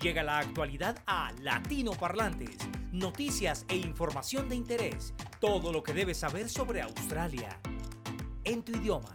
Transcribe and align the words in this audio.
Llega 0.00 0.22
la 0.22 0.38
actualidad 0.38 1.02
a 1.08 1.32
Latino 1.42 1.90
Parlantes. 1.90 2.56
Noticias 2.92 3.66
e 3.68 3.74
información 3.74 4.48
de 4.48 4.54
interés. 4.54 5.12
Todo 5.40 5.72
lo 5.72 5.82
que 5.82 5.92
debes 5.92 6.18
saber 6.18 6.48
sobre 6.48 6.82
Australia. 6.82 7.58
En 8.44 8.62
tu 8.62 8.70
idioma. 8.70 9.08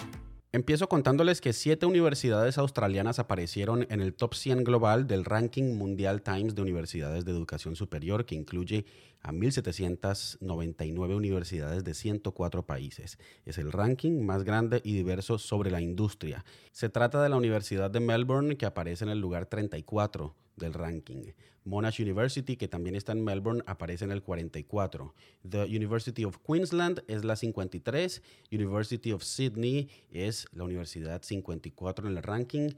Empiezo 0.51 0.89
contándoles 0.89 1.39
que 1.39 1.53
siete 1.53 1.85
universidades 1.85 2.57
australianas 2.57 3.17
aparecieron 3.17 3.87
en 3.89 4.01
el 4.01 4.13
top 4.13 4.33
100 4.33 4.65
global 4.65 5.07
del 5.07 5.23
ranking 5.23 5.73
Mundial 5.77 6.21
Times 6.21 6.53
de 6.53 6.61
Universidades 6.61 7.23
de 7.23 7.31
Educación 7.31 7.77
Superior, 7.77 8.25
que 8.25 8.35
incluye 8.35 8.85
a 9.21 9.31
1.799 9.31 11.15
universidades 11.15 11.85
de 11.85 11.93
104 11.93 12.65
países. 12.65 13.17
Es 13.45 13.57
el 13.57 13.71
ranking 13.71 14.25
más 14.25 14.43
grande 14.43 14.81
y 14.83 14.93
diverso 14.93 15.37
sobre 15.37 15.71
la 15.71 15.79
industria. 15.79 16.43
Se 16.73 16.89
trata 16.89 17.23
de 17.23 17.29
la 17.29 17.37
Universidad 17.37 17.89
de 17.89 18.01
Melbourne, 18.01 18.57
que 18.57 18.65
aparece 18.65 19.05
en 19.05 19.11
el 19.11 19.19
lugar 19.19 19.45
34 19.45 20.35
del 20.55 20.73
ranking. 20.73 21.33
Monash 21.65 22.01
University, 22.01 22.57
que 22.57 22.67
también 22.67 22.95
está 22.95 23.13
en 23.13 23.23
Melbourne, 23.23 23.63
aparece 23.65 24.03
en 24.05 24.11
el 24.11 24.21
44. 24.21 25.13
The 25.49 25.63
University 25.65 26.25
of 26.25 26.37
Queensland 26.39 27.03
es 27.07 27.23
la 27.23 27.35
53. 27.35 28.21
University 28.51 29.11
of 29.11 29.23
Sydney 29.23 29.89
es 30.11 30.47
la 30.51 30.65
universidad 30.65 31.21
54 31.23 32.09
en 32.09 32.17
el 32.17 32.23
ranking. 32.23 32.69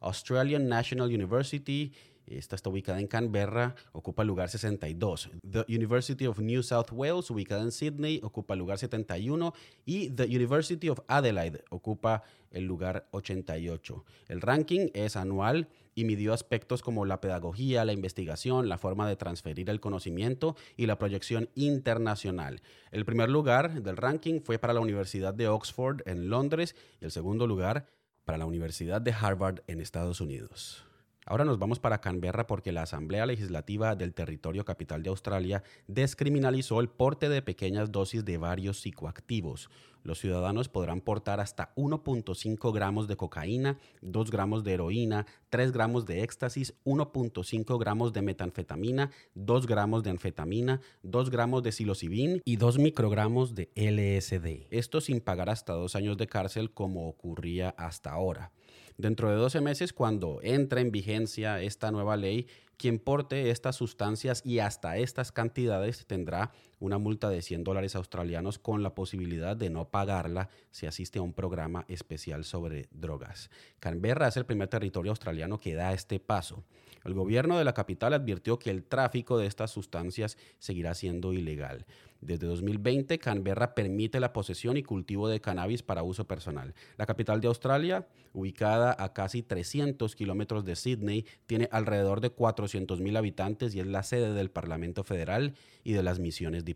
Australian 0.00 0.68
National 0.68 1.08
University 1.08 1.92
esta 2.26 2.56
está 2.56 2.70
ubicada 2.70 3.00
en 3.00 3.06
Canberra, 3.06 3.74
ocupa 3.92 4.22
el 4.22 4.28
lugar 4.28 4.48
62. 4.48 5.30
The 5.48 5.64
University 5.68 6.26
of 6.26 6.38
New 6.38 6.62
South 6.62 6.92
Wales, 6.92 7.30
ubicada 7.30 7.62
en 7.62 7.72
Sydney, 7.72 8.20
ocupa 8.22 8.54
el 8.54 8.60
lugar 8.60 8.78
71. 8.78 9.52
Y 9.84 10.10
The 10.10 10.24
University 10.24 10.88
of 10.88 11.00
Adelaide 11.06 11.64
ocupa 11.70 12.22
el 12.50 12.64
lugar 12.64 13.08
88. 13.10 14.04
El 14.28 14.40
ranking 14.40 14.88
es 14.94 15.16
anual 15.16 15.68
y 15.94 16.04
midió 16.04 16.32
aspectos 16.32 16.82
como 16.82 17.04
la 17.04 17.20
pedagogía, 17.20 17.84
la 17.84 17.92
investigación, 17.92 18.68
la 18.68 18.78
forma 18.78 19.08
de 19.08 19.16
transferir 19.16 19.70
el 19.70 19.80
conocimiento 19.80 20.56
y 20.76 20.86
la 20.86 20.98
proyección 20.98 21.50
internacional. 21.54 22.62
El 22.90 23.04
primer 23.04 23.28
lugar 23.28 23.82
del 23.82 23.96
ranking 23.96 24.40
fue 24.40 24.58
para 24.58 24.72
la 24.72 24.80
Universidad 24.80 25.34
de 25.34 25.48
Oxford 25.48 26.02
en 26.06 26.28
Londres 26.30 26.74
y 27.00 27.04
el 27.04 27.10
segundo 27.10 27.46
lugar 27.46 27.86
para 28.24 28.38
la 28.38 28.46
Universidad 28.46 29.00
de 29.00 29.12
Harvard 29.12 29.60
en 29.66 29.80
Estados 29.80 30.20
Unidos. 30.20 30.84
Ahora 31.26 31.46
nos 31.46 31.58
vamos 31.58 31.78
para 31.78 32.02
Canberra 32.02 32.46
porque 32.46 32.70
la 32.70 32.82
Asamblea 32.82 33.24
Legislativa 33.24 33.96
del 33.96 34.12
Territorio 34.12 34.66
Capital 34.66 35.02
de 35.02 35.08
Australia 35.08 35.62
descriminalizó 35.86 36.80
el 36.80 36.90
porte 36.90 37.30
de 37.30 37.40
pequeñas 37.40 37.90
dosis 37.90 38.26
de 38.26 38.36
varios 38.36 38.80
psicoactivos. 38.80 39.70
Los 40.02 40.18
ciudadanos 40.18 40.68
podrán 40.68 41.00
portar 41.00 41.40
hasta 41.40 41.74
1.5 41.76 42.74
gramos 42.74 43.08
de 43.08 43.16
cocaína, 43.16 43.78
2 44.02 44.30
gramos 44.30 44.62
de 44.62 44.74
heroína, 44.74 45.24
3 45.48 45.72
gramos 45.72 46.04
de 46.04 46.22
éxtasis, 46.22 46.74
1.5 46.84 47.78
gramos 47.78 48.12
de 48.12 48.20
metanfetamina, 48.20 49.10
2 49.34 49.66
gramos 49.66 50.02
de 50.02 50.10
anfetamina, 50.10 50.82
2 51.04 51.30
gramos 51.30 51.62
de 51.62 51.72
psilocibin 51.72 52.42
y 52.44 52.56
2 52.56 52.78
microgramos 52.78 53.54
de 53.54 53.70
LSD. 53.76 54.66
Esto 54.70 55.00
sin 55.00 55.22
pagar 55.22 55.48
hasta 55.48 55.72
dos 55.72 55.96
años 55.96 56.18
de 56.18 56.26
cárcel 56.26 56.70
como 56.70 57.08
ocurría 57.08 57.70
hasta 57.70 58.10
ahora. 58.10 58.52
Dentro 58.96 59.30
de 59.30 59.36
12 59.36 59.60
meses, 59.60 59.92
cuando 59.92 60.38
entre 60.42 60.80
en 60.80 60.92
vigencia 60.92 61.60
esta 61.60 61.90
nueva 61.90 62.16
ley, 62.16 62.46
quien 62.76 62.98
porte 62.98 63.50
estas 63.50 63.76
sustancias 63.76 64.42
y 64.44 64.58
hasta 64.60 64.96
estas 64.98 65.32
cantidades 65.32 66.06
tendrá 66.06 66.52
una 66.84 66.98
multa 66.98 67.30
de 67.30 67.40
100 67.40 67.64
dólares 67.64 67.96
australianos 67.96 68.58
con 68.58 68.82
la 68.82 68.94
posibilidad 68.94 69.56
de 69.56 69.70
no 69.70 69.88
pagarla 69.88 70.50
si 70.70 70.86
asiste 70.86 71.18
a 71.18 71.22
un 71.22 71.32
programa 71.32 71.86
especial 71.88 72.44
sobre 72.44 72.88
drogas. 72.90 73.50
Canberra 73.80 74.28
es 74.28 74.36
el 74.36 74.44
primer 74.44 74.68
territorio 74.68 75.12
australiano 75.12 75.58
que 75.58 75.74
da 75.74 75.94
este 75.94 76.20
paso. 76.20 76.62
El 77.04 77.14
gobierno 77.14 77.58
de 77.58 77.64
la 77.64 77.74
capital 77.74 78.14
advirtió 78.14 78.58
que 78.58 78.70
el 78.70 78.84
tráfico 78.84 79.38
de 79.38 79.46
estas 79.46 79.70
sustancias 79.70 80.38
seguirá 80.58 80.94
siendo 80.94 81.34
ilegal. 81.34 81.86
Desde 82.22 82.46
2020, 82.46 83.18
Canberra 83.18 83.74
permite 83.74 84.18
la 84.18 84.32
posesión 84.32 84.78
y 84.78 84.82
cultivo 84.82 85.28
de 85.28 85.40
cannabis 85.40 85.82
para 85.82 86.02
uso 86.02 86.26
personal. 86.26 86.74
La 86.96 87.04
capital 87.04 87.42
de 87.42 87.48
Australia, 87.48 88.08
ubicada 88.32 88.96
a 88.98 89.12
casi 89.12 89.42
300 89.42 90.16
kilómetros 90.16 90.64
de 90.64 90.76
Sydney, 90.76 91.26
tiene 91.44 91.68
alrededor 91.70 92.22
de 92.22 92.34
400.000 92.34 93.18
habitantes 93.18 93.74
y 93.74 93.80
es 93.80 93.86
la 93.86 94.02
sede 94.02 94.32
del 94.32 94.50
Parlamento 94.50 95.04
Federal 95.04 95.54
y 95.82 95.92
de 95.92 96.02
las 96.02 96.18
misiones 96.18 96.64
diplomáticas. 96.64 96.73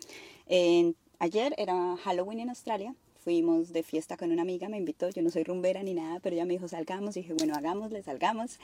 ayer 1.20 1.56
era 1.58 1.96
Halloween 2.04 2.42
en 2.42 2.50
Australia 2.50 2.94
fuimos 3.28 3.74
de 3.74 3.84
fiesta 3.84 4.16
con 4.16 4.32
una 4.32 4.44
amiga, 4.44 4.70
me 4.70 4.78
invitó, 4.78 5.10
yo 5.10 5.22
no 5.22 5.30
soy 5.30 5.44
rumbera 5.44 5.84
ni 5.84 5.94
nada, 5.94 6.22
pero 6.22 6.34
ella 6.34 6.46
me 6.46 6.54
dijo 6.54 6.70
salgamos, 6.70 7.18
y 7.18 7.24
dije, 7.24 7.34
bueno, 7.34 7.56
hagámosle, 7.56 8.02
salgamos. 8.02 8.58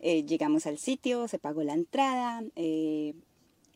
Eh, 0.00 0.24
llegamos 0.24 0.66
al 0.66 0.78
sitio, 0.78 1.28
se 1.28 1.38
pagó 1.38 1.62
la 1.62 1.74
entrada, 1.74 2.42
eh, 2.56 3.14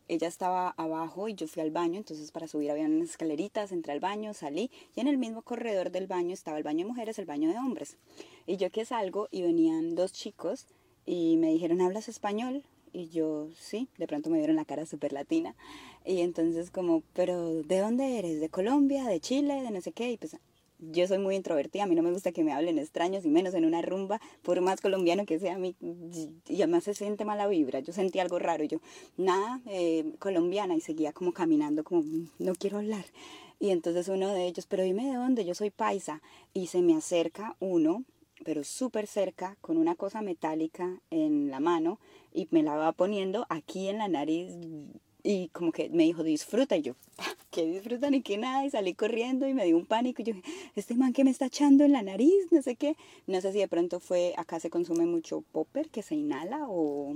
ella 0.09 0.27
estaba 0.27 0.71
abajo 0.71 1.29
y 1.29 1.35
yo 1.35 1.47
fui 1.47 1.63
al 1.63 1.71
baño, 1.71 1.97
entonces 1.97 2.33
para 2.33 2.49
subir 2.49 2.73
había 2.73 2.87
unas 2.87 3.11
escaleritas, 3.11 3.71
entré 3.71 3.93
al 3.93 4.01
baño, 4.01 4.35
salí 4.35 4.73
y 4.97 5.01
en 5.01 5.07
el 5.07 5.17
mismo 5.17 5.43
corredor 5.43 5.93
del 5.93 6.09
baño 6.09 6.35
estaba 6.35 6.59
el 6.59 6.65
baño 6.65 6.87
de 6.87 6.91
mujeres, 6.91 7.21
el 7.21 7.27
baño 7.27 7.49
de 7.49 7.59
hombres. 7.59 7.97
Y 8.45 8.57
yo 8.57 8.69
que 8.71 8.85
salgo 8.85 9.29
y 9.31 9.43
venían 9.43 9.95
dos 9.95 10.13
chicos 10.13 10.67
y 11.07 11.37
me 11.37 11.53
dijeron, 11.53 11.81
¿hablas 11.81 12.09
español? 12.09 12.65
Y 12.93 13.09
yo, 13.09 13.49
sí, 13.59 13.89
de 13.99 14.07
pronto 14.07 14.29
me 14.31 14.39
dieron 14.39 14.57
la 14.57 14.65
cara 14.65 14.87
súper 14.87 15.13
latina. 15.13 15.55
Y 16.05 16.21
entonces 16.21 16.71
como, 16.71 17.03
pero 17.15 17.63
¿de 17.63 17.79
dónde 17.79 18.19
eres? 18.19 18.41
¿De 18.41 18.49
Colombia? 18.49 19.05
¿De 19.05 19.21
Chile? 19.21 19.63
¿De 19.63 19.71
no 19.71 19.81
sé 19.81 19.93
qué? 19.93 20.13
Y 20.13 20.17
pues 20.19 20.37
yo 20.91 21.07
soy 21.07 21.19
muy 21.19 21.37
introvertida, 21.37 21.85
a 21.85 21.87
mí 21.87 21.95
no 21.95 22.03
me 22.03 22.11
gusta 22.11 22.33
que 22.33 22.43
me 22.43 22.53
hablen 22.53 22.79
extraños 22.79 23.25
y 23.25 23.29
menos 23.29 23.55
en 23.55 23.65
una 23.65 23.83
rumba, 23.83 24.21
por 24.43 24.61
más 24.61 24.81
colombiano 24.81 25.25
que 25.25 25.39
sea, 25.39 25.55
a 25.55 25.59
mí, 25.59 25.77
y 26.49 26.57
además 26.57 26.85
se 26.85 26.95
siente 26.95 27.25
mala 27.25 27.47
vibra, 27.47 27.79
yo 27.81 27.93
sentí 27.93 28.19
algo 28.19 28.41
raro, 28.41 28.65
yo, 28.65 28.81
nada, 29.17 29.61
eh, 29.67 30.13
colombiana, 30.19 30.75
y 30.75 30.81
seguía 30.81 31.13
como 31.13 31.33
caminando, 31.33 31.85
como, 31.85 32.03
no 32.39 32.53
quiero 32.55 32.79
hablar. 32.79 33.05
Y 33.61 33.71
entonces 33.71 34.09
uno 34.09 34.33
de 34.33 34.47
ellos, 34.47 34.67
pero 34.67 34.83
dime 34.83 35.07
de 35.07 35.15
dónde, 35.15 35.45
yo 35.45 35.55
soy 35.55 35.71
paisa, 35.71 36.21
y 36.53 36.67
se 36.67 36.83
me 36.83 36.97
acerca 36.97 37.57
uno, 37.61 38.05
pero 38.43 38.65
súper 38.65 39.07
cerca, 39.07 39.57
con 39.61 39.77
una 39.77 39.95
cosa 39.95 40.23
metálica 40.23 41.01
en 41.11 41.51
la 41.51 41.61
mano, 41.61 41.99
y 42.33 42.49
me 42.51 42.63
la 42.63 42.77
va 42.77 42.93
poniendo 42.93 43.47
aquí 43.49 43.89
en 43.89 43.99
la 43.99 44.09
nariz 44.09 44.53
y 45.23 45.49
como 45.49 45.73
que 45.73 45.89
me 45.91 46.05
dijo 46.05 46.23
disfruta 46.23 46.77
y 46.77 46.83
yo 46.83 46.95
que 47.51 47.65
disfruta 47.67 48.11
ni 48.11 48.23
que 48.23 48.39
nada 48.39 48.65
y 48.65 48.71
salí 48.71 48.95
corriendo 48.95 49.47
y 49.47 49.55
me 49.55 49.65
dio 49.65 49.77
un 49.77 49.87
pánico 49.87 50.23
y 50.23 50.25
yo 50.25 50.35
este 50.75 50.95
man 50.95 51.13
que 51.13 51.25
me 51.25 51.31
está 51.31 51.47
echando 51.47 51.85
en 51.85 51.93
la 51.93 52.03
nariz 52.03 52.49
no 52.51 52.63
sé 52.63 52.77
qué 52.77 52.97
no 53.27 53.41
sé 53.41 53.53
si 53.53 53.59
de 53.59 53.69
pronto 53.69 54.01
fue 54.01 54.35
acá 54.37 54.59
se 54.59 54.71
consume 54.71 55.07
mucho 55.07 55.43
popper 55.53 55.91
que 55.91 56.03
se 56.03 56.17
inhala 56.17 56.67
o 56.69 57.15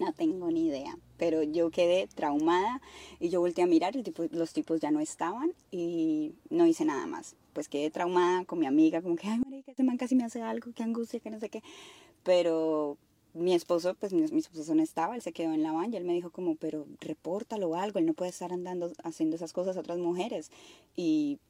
no 0.00 0.12
tengo 0.14 0.50
ni 0.50 0.66
idea 0.66 0.98
pero 1.16 1.42
yo 1.42 1.70
quedé 1.70 2.06
traumada 2.14 2.80
y 3.20 3.28
yo 3.28 3.40
volteé 3.40 3.64
a 3.64 3.66
mirar 3.66 3.94
los 4.30 4.52
tipos 4.52 4.80
ya 4.80 4.90
no 4.90 5.00
estaban 5.00 5.52
y 5.70 6.34
no 6.50 6.66
hice 6.66 6.84
nada 6.84 7.06
más 7.06 7.36
pues 7.52 7.68
quedé 7.68 7.90
traumada 7.90 8.44
con 8.44 8.58
mi 8.58 8.66
amiga 8.66 9.02
como 9.02 9.16
que 9.16 9.28
ay 9.28 9.38
marica 9.38 9.70
este 9.70 9.84
man 9.84 9.96
casi 9.96 10.14
me 10.14 10.24
hace 10.24 10.42
algo 10.42 10.72
qué 10.74 10.82
angustia 10.82 11.20
que 11.20 11.30
no 11.30 11.38
sé 11.38 11.48
qué 11.48 11.62
pero 12.24 12.96
mi 13.34 13.52
esposo, 13.52 13.94
pues 13.94 14.12
mi, 14.12 14.22
esposo 14.22 14.74
no 14.74 14.82
estaba, 14.82 15.16
él 15.16 15.22
se 15.22 15.32
quedó 15.32 15.52
en 15.52 15.62
la 15.62 15.72
van 15.72 15.92
y 15.92 15.96
él 15.96 16.04
me 16.04 16.14
dijo 16.14 16.30
como, 16.30 16.54
pero 16.54 16.86
repórtalo 17.00 17.68
o 17.68 17.74
algo, 17.74 17.98
él 17.98 18.06
no 18.06 18.14
puede 18.14 18.30
estar 18.30 18.52
andando 18.52 18.92
haciendo 19.02 19.34
esas 19.34 19.52
cosas 19.52 19.76
a 19.76 19.80
otras 19.80 19.98
mujeres. 19.98 20.50
Y 20.94 21.40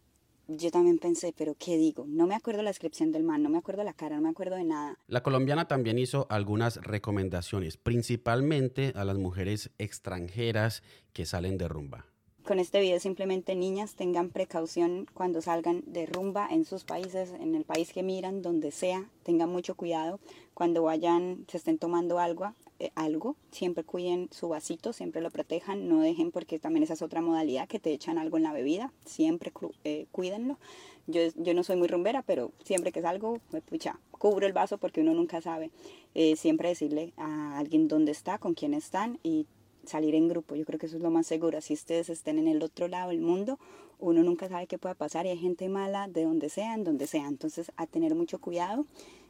yo 0.49 0.70
también 0.70 0.99
pensé, 0.99 1.35
pero 1.37 1.55
¿qué 1.58 1.76
digo? 1.76 2.05
No 2.06 2.26
me 2.26 2.35
acuerdo 2.35 2.62
la 2.62 2.70
descripción 2.70 3.12
del 3.12 3.23
man, 3.23 3.43
no 3.43 3.49
me 3.49 3.58
acuerdo 3.58 3.85
la 3.85 3.94
cara, 3.94 4.17
no 4.17 4.23
me 4.23 4.29
acuerdo 4.29 4.56
de 4.56 4.64
nada. 4.64 4.99
La 5.06 5.23
colombiana 5.23 5.69
también 5.69 5.99
hizo 5.99 6.26
algunas 6.31 6.76
recomendaciones, 6.76 7.76
principalmente 7.76 8.93
a 8.94 9.05
las 9.05 9.19
mujeres 9.19 9.70
extranjeras 9.79 10.82
que 11.12 11.26
salen 11.26 11.58
de 11.58 11.69
rumba. 11.69 12.06
Con 12.44 12.58
este 12.58 12.79
video 12.81 13.00
simplemente 13.00 13.55
niñas 13.55 13.94
tengan 13.94 14.29
precaución 14.29 15.06
cuando 15.14 15.41
salgan 15.41 15.82
de 15.87 16.05
rumba 16.05 16.46
en 16.50 16.67
sus 16.67 16.85
países, 16.85 17.31
en 17.41 17.55
el 17.55 17.64
país 17.64 17.91
que 17.94 18.02
miran, 18.02 18.43
donde 18.43 18.70
sea, 18.70 19.08
tengan 19.23 19.49
mucho 19.49 19.76
cuidado 19.76 20.20
cuando 20.52 20.82
vayan, 20.82 21.46
se 21.49 21.56
estén 21.56 21.79
tomando 21.79 22.20
eh, 22.20 22.55
algo, 22.95 23.37
siempre 23.51 23.85
cuiden 23.85 24.29
su 24.31 24.49
vasito, 24.49 24.93
siempre 24.93 25.21
lo 25.21 25.31
protejan, 25.31 25.89
no 25.89 26.01
dejen 26.01 26.31
porque 26.31 26.59
también 26.59 26.83
esa 26.83 26.95
es 26.95 27.03
otra 27.03 27.21
modalidad 27.21 27.69
que 27.69 27.79
te 27.79 27.93
echan 27.93 28.19
algo 28.19 28.37
en 28.37 28.43
la 28.43 28.53
bebida, 28.53 28.93
siempre 29.05 29.53
eh, 29.85 30.07
cuídenlo. 30.13 30.59
Yo, 31.07 31.21
yo 31.37 31.53
no 31.53 31.63
soy 31.63 31.77
muy 31.77 31.89
rumbera, 31.89 32.23
pero 32.23 32.53
siempre 32.65 32.91
que 32.91 33.03
salgo, 33.03 33.39
pues, 33.51 33.63
pucha, 33.63 33.99
cubro 34.11 34.47
el 34.47 34.55
vaso 34.55 34.79
porque 34.79 35.03
uno 35.03 35.13
nunca 35.13 35.41
sabe. 35.43 35.71
Eh, 36.15 36.37
siempre 36.37 36.69
decirle 36.69 37.13
a 37.17 37.59
alguien 37.59 37.89
dónde 37.89 38.13
está, 38.13 38.39
con 38.39 38.55
quién 38.55 38.73
están 38.73 39.19
y 39.23 39.47
salir 39.85 40.15
en 40.15 40.29
grupo. 40.29 40.55
Yo 40.55 40.65
creo 40.65 40.79
que 40.79 40.87
eso 40.87 40.97
es 40.97 41.03
lo 41.03 41.11
más 41.11 41.27
seguro. 41.27 41.61
Si 41.61 41.75
ustedes 41.75 42.09
estén 42.09 42.39
en 42.39 42.49
el 42.49 42.63
otro 42.63 42.89
lado 42.89 43.11
del 43.11 43.21
mundo, 43.21 43.59
uno 43.99 44.23
nunca 44.23 44.49
sabe 44.49 44.67
qué 44.67 44.79
pueda 44.79 44.95
pasar 44.95 45.27
y 45.27 45.31
hay 45.31 45.39
gente 45.39 45.69
mala 45.69 46.09
de 46.09 46.25
donde 46.25 46.49
sea, 46.49 46.75
en 46.75 46.85
donde 46.85 47.07
sea. 47.07 47.27
Entonces, 47.27 47.71
a 47.77 47.87
tener 47.87 48.15
mucho 48.15 48.41
cuidado 48.41 48.87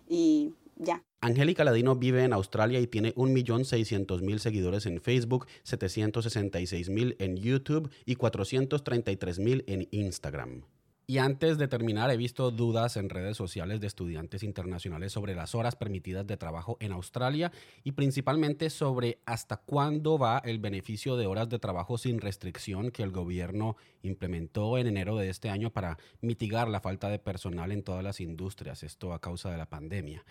y 0.09 0.53
ya. 0.77 1.05
Angélica 1.21 1.65
Ladino 1.65 1.97
vive 1.97 2.23
en 2.25 2.33
Australia 2.33 2.81
y 2.81 2.87
tiene 2.87 3.15
1.600.000 3.15 4.39
seguidores 4.39 4.87
en 4.87 5.01
Facebook, 5.01 5.47
766.000 5.65 7.17
en 7.19 7.37
YouTube 7.37 7.91
y 8.05 8.17
433.000 8.17 9.65
en 9.67 9.89
Instagram. 9.91 10.65
Y 11.07 11.19
antes 11.19 11.59
de 11.59 11.69
terminar, 11.69 12.11
he 12.11 12.17
visto 12.17 12.51
dudas 12.51 12.97
en 12.97 13.11
redes 13.11 13.37
sociales 13.37 13.79
de 13.81 13.87
estudiantes 13.87 14.43
internacionales 14.43 15.13
sobre 15.13 15.35
las 15.35 15.55
horas 15.55 15.77
permitidas 15.77 16.27
de 16.27 16.39
trabajo 16.39 16.79
en 16.81 16.93
Australia 16.93 17.53
y 17.83 17.93
principalmente 17.93 18.71
sobre 18.71 19.19
hasta 19.27 19.59
cuándo 19.59 20.17
va 20.17 20.39
el 20.39 20.59
beneficio 20.59 21.17
de 21.17 21.27
horas 21.27 21.51
de 21.51 21.59
trabajo 21.59 21.99
sin 21.99 22.23
restricción 22.23 22.91
que 22.91 23.03
el 23.03 23.11
gobierno 23.11 23.77
implementó 24.03 24.79
en 24.79 24.87
enero 24.87 25.19
de 25.19 25.29
este 25.29 25.51
año 25.51 25.71
para 25.71 25.99
mitigar 26.23 26.69
la 26.69 26.81
falta 26.81 27.11
de 27.11 27.19
personal 27.19 27.71
en 27.71 27.83
todas 27.83 28.03
las 28.03 28.21
industrias, 28.21 28.83
esto 28.83 29.13
a 29.13 29.21
causa 29.21 29.51
de 29.51 29.59
la 29.59 29.69
pandemia. 29.69 30.25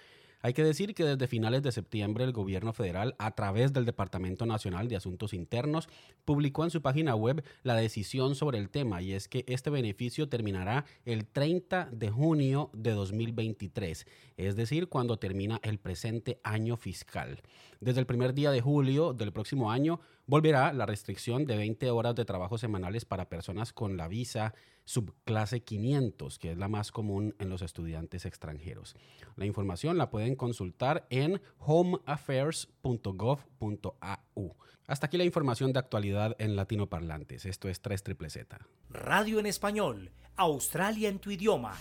Hay 0.46 0.52
que 0.52 0.66
decir 0.66 0.94
que 0.94 1.06
desde 1.06 1.28
finales 1.28 1.64
de 1.64 1.72
septiembre 1.72 2.26
el 2.26 2.34
gobierno 2.34 2.74
federal, 2.74 3.16
a 3.18 3.32
través 3.32 3.72
del 3.72 3.86
Departamento 3.86 4.46
Nacional 4.46 4.90
de 4.90 4.98
Asuntos 4.98 5.34
Internos, 5.34 5.88
publicó 6.26 6.66
en 6.66 6.70
su 6.70 6.82
página 6.82 7.16
web 7.16 7.46
la 7.64 7.76
decisión 7.76 8.36
sobre 8.36 8.58
el 8.58 8.70
tema 8.70 9.02
y 9.02 9.14
es 9.14 9.30
que 9.30 9.46
este 9.48 9.70
beneficio 9.70 10.28
terminará 10.28 10.84
el 11.06 11.26
30 11.28 11.88
de 11.94 12.10
junio 12.10 12.72
de 12.74 12.92
2023, 12.92 14.06
es 14.36 14.56
decir, 14.58 14.90
cuando 14.90 15.16
termina 15.16 15.62
el 15.64 15.80
presente 15.80 16.42
año 16.44 16.76
fiscal. 16.76 17.42
Desde 17.80 18.02
el 18.02 18.06
primer 18.06 18.34
día 18.34 18.52
de 18.52 18.60
julio 18.60 19.14
del 19.14 19.32
próximo 19.32 19.72
año 19.72 20.02
volverá 20.26 20.74
la 20.74 20.86
restricción 20.86 21.46
de 21.46 21.58
20 21.58 21.90
horas 21.92 22.16
de 22.16 22.26
trabajo 22.26 22.58
semanales 22.58 23.06
para 23.06 23.30
personas 23.30 23.72
con 23.74 23.98
la 23.98 24.08
visa 24.08 24.54
subclase 24.86 25.64
500, 25.64 26.40
que 26.40 26.52
es 26.52 26.58
la 26.58 26.68
más 26.68 26.92
común 26.92 27.36
en 27.40 27.50
los 27.50 27.62
estudiantes 27.62 28.26
extranjeros. 28.26 28.98
La 29.36 29.46
información 29.46 29.98
la 29.98 30.10
pueden 30.10 30.36
consultar 30.36 31.08
en 31.10 31.42
homeaffairs.gov.au. 31.60 34.56
Hasta 34.86 35.08
aquí 35.08 35.18
la 35.18 35.24
información 35.24 35.72
de 35.72 35.80
actualidad 35.80 36.36
en 36.40 36.58
latino 36.58 36.90
parlantes. 36.90 37.46
Esto 37.46 37.70
es 37.70 37.80
3 37.82 38.04
Triple 38.04 38.30
Z. 38.30 38.60
Radio 38.90 39.40
en 39.40 39.46
español. 39.46 40.12
Australia 40.36 41.08
en 41.10 41.20
tu 41.20 41.32
idioma. 41.32 41.74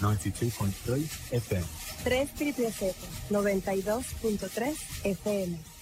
92.3 0.00 1.32
FM. 1.32 1.66
3 2.04 2.34
Triple 2.34 2.70
Z. 2.70 2.94
92.3 3.30 5.04
FM. 5.04 5.79